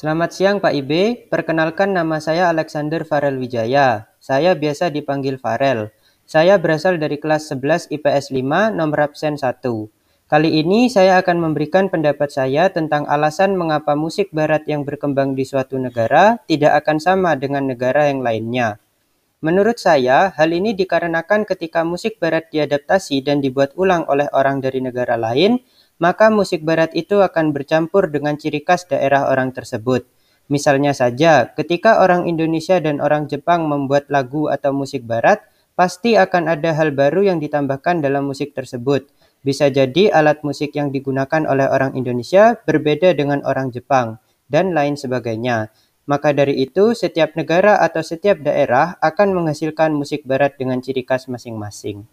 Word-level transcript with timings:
Selamat 0.00 0.32
siang 0.32 0.64
Pak 0.64 0.72
Ibe, 0.72 1.28
perkenalkan 1.28 1.92
nama 1.92 2.24
saya 2.24 2.48
Alexander 2.48 3.04
Farel 3.04 3.36
Wijaya. 3.36 4.08
Saya 4.16 4.56
biasa 4.56 4.88
dipanggil 4.88 5.36
Farel. 5.36 5.92
Saya 6.24 6.56
berasal 6.56 6.96
dari 6.96 7.20
kelas 7.20 7.52
11 7.52 7.92
IPS 7.92 8.32
5 8.32 8.72
nomor 8.72 9.12
absen 9.12 9.36
1. 9.36 9.60
Kali 10.24 10.50
ini 10.56 10.88
saya 10.88 11.20
akan 11.20 11.44
memberikan 11.44 11.92
pendapat 11.92 12.32
saya 12.32 12.72
tentang 12.72 13.04
alasan 13.12 13.60
mengapa 13.60 13.92
musik 13.92 14.32
barat 14.32 14.64
yang 14.64 14.88
berkembang 14.88 15.36
di 15.36 15.44
suatu 15.44 15.76
negara 15.76 16.40
tidak 16.48 16.80
akan 16.80 16.96
sama 16.96 17.36
dengan 17.36 17.68
negara 17.68 18.08
yang 18.08 18.24
lainnya. 18.24 18.80
Menurut 19.44 19.76
saya, 19.76 20.32
hal 20.32 20.48
ini 20.56 20.72
dikarenakan 20.72 21.44
ketika 21.44 21.84
musik 21.84 22.16
barat 22.16 22.48
diadaptasi 22.48 23.20
dan 23.20 23.44
dibuat 23.44 23.76
ulang 23.76 24.08
oleh 24.08 24.32
orang 24.32 24.64
dari 24.64 24.80
negara 24.80 25.20
lain, 25.20 25.60
maka 26.00 26.32
musik 26.32 26.64
barat 26.64 26.90
itu 26.96 27.20
akan 27.20 27.52
bercampur 27.52 28.08
dengan 28.08 28.40
ciri 28.40 28.64
khas 28.64 28.88
daerah 28.88 29.28
orang 29.28 29.52
tersebut. 29.52 30.08
Misalnya 30.50 30.90
saja, 30.90 31.52
ketika 31.54 32.02
orang 32.02 32.26
Indonesia 32.26 32.82
dan 32.82 32.98
orang 32.98 33.30
Jepang 33.30 33.70
membuat 33.70 34.10
lagu 34.10 34.50
atau 34.50 34.74
musik 34.74 35.06
barat, 35.06 35.44
pasti 35.78 36.18
akan 36.18 36.50
ada 36.50 36.74
hal 36.74 36.90
baru 36.90 37.30
yang 37.30 37.38
ditambahkan 37.38 38.02
dalam 38.02 38.26
musik 38.26 38.56
tersebut. 38.56 39.06
Bisa 39.46 39.70
jadi 39.70 40.10
alat 40.10 40.42
musik 40.42 40.74
yang 40.74 40.90
digunakan 40.90 41.46
oleh 41.46 41.70
orang 41.70 41.94
Indonesia 41.94 42.58
berbeda 42.66 43.14
dengan 43.14 43.46
orang 43.46 43.70
Jepang, 43.70 44.18
dan 44.50 44.74
lain 44.74 44.98
sebagainya. 44.98 45.70
Maka 46.10 46.34
dari 46.34 46.58
itu, 46.58 46.98
setiap 46.98 47.38
negara 47.38 47.78
atau 47.78 48.02
setiap 48.02 48.42
daerah 48.42 48.98
akan 48.98 49.30
menghasilkan 49.30 49.94
musik 49.94 50.26
barat 50.26 50.58
dengan 50.58 50.82
ciri 50.82 51.06
khas 51.06 51.30
masing-masing. 51.30 52.04